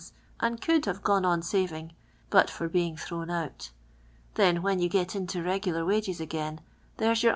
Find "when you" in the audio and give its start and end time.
4.63-4.89